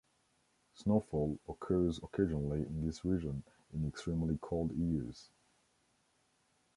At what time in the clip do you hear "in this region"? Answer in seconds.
2.63-3.43